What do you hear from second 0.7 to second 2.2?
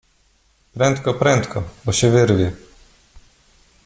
"Prędko, prędko, bo się